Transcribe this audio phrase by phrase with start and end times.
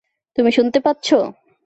[0.37, 1.17] তুমি শুনতে পাচ্ছো?